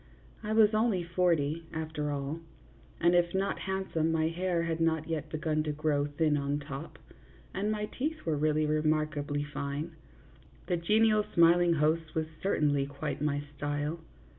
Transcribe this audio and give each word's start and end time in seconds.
I 0.41 0.51
was 0.51 0.73
only 0.73 1.03
forty, 1.03 1.67
after 1.71 2.09
all, 2.09 2.39
and 2.99 3.13
if 3.13 3.35
not 3.35 3.59
handsome, 3.59 4.11
my 4.11 4.29
hair 4.29 4.63
had 4.63 4.79
not 4.81 5.07
yet 5.07 5.29
begun 5.29 5.61
to 5.61 5.71
grow 5.71 6.07
thin 6.07 6.37
on 6.37 6.57
top, 6.59 6.97
and 7.53 7.71
my 7.71 7.85
teeth 7.85 8.25
were 8.25 8.35
really 8.35 8.65
remarkably 8.65 9.43
fine; 9.43 9.91
the 10.65 10.75
genial 10.77 11.23
smiling 11.35 11.73
host 11.73 12.15
was 12.15 12.25
cer 12.41 12.57
tainly 12.59 12.89
quite 12.89 13.21
my 13.21 13.43
style. 13.55 13.99